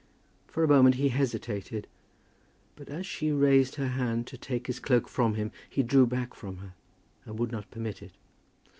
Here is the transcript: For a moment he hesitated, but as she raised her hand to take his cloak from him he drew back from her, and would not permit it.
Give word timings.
For 0.47 0.63
a 0.63 0.67
moment 0.67 0.95
he 0.95 1.09
hesitated, 1.09 1.85
but 2.75 2.89
as 2.89 3.05
she 3.05 3.31
raised 3.31 3.75
her 3.75 3.89
hand 3.89 4.25
to 4.25 4.35
take 4.35 4.65
his 4.65 4.79
cloak 4.79 5.07
from 5.07 5.35
him 5.35 5.51
he 5.69 5.83
drew 5.83 6.07
back 6.07 6.33
from 6.33 6.57
her, 6.57 6.73
and 7.23 7.37
would 7.37 7.51
not 7.51 7.69
permit 7.69 8.01
it. 8.01 8.13